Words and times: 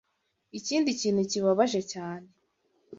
ikindi 0.59 0.89
kintu 1.01 1.21
kibabaje 1.31 1.81
cyane 1.93 2.27